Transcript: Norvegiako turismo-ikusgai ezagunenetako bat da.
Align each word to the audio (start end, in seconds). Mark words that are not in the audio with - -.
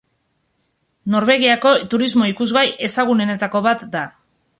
Norvegiako 1.15 1.73
turismo-ikusgai 1.91 2.65
ezagunenetako 2.89 3.63
bat 3.69 3.85
da. 3.97 4.03